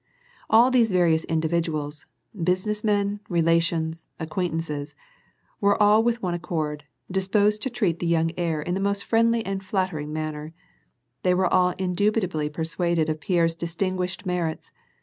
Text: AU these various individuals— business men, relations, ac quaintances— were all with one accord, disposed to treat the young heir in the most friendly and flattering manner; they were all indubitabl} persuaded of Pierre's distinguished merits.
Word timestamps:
AU 0.49 0.71
these 0.71 0.91
various 0.91 1.25
individuals— 1.25 2.07
business 2.49 2.83
men, 2.83 3.19
relations, 3.29 4.07
ac 4.19 4.29
quaintances— 4.31 4.95
were 5.61 5.79
all 5.79 6.01
with 6.01 6.23
one 6.23 6.33
accord, 6.33 6.85
disposed 7.11 7.61
to 7.61 7.69
treat 7.69 7.99
the 7.99 8.07
young 8.07 8.31
heir 8.35 8.63
in 8.63 8.73
the 8.73 8.79
most 8.79 9.03
friendly 9.05 9.45
and 9.45 9.63
flattering 9.63 10.11
manner; 10.11 10.55
they 11.21 11.35
were 11.35 11.53
all 11.53 11.75
indubitabl} 11.75 12.51
persuaded 12.51 13.09
of 13.09 13.19
Pierre's 13.21 13.53
distinguished 13.53 14.25
merits. 14.25 14.71